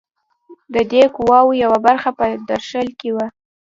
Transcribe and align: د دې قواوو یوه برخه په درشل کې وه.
د 0.73 0.75
دې 0.91 1.03
قواوو 1.15 1.59
یوه 1.63 1.77
برخه 1.85 2.09
په 2.17 2.25
درشل 2.49 2.87
کې 2.99 3.09
وه. 3.15 3.27